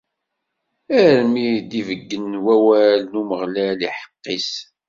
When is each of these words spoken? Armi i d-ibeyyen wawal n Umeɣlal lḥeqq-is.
Armi 1.01 1.45
i 1.57 1.65
d-ibeyyen 1.69 2.29
wawal 2.43 2.99
n 3.11 3.19
Umeɣlal 3.21 3.75
lḥeqq-is. 3.81 4.51